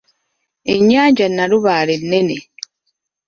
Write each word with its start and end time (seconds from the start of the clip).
Ennyanja 0.73 1.25
Nalubaale 1.29 1.95
nnene. 2.01 2.37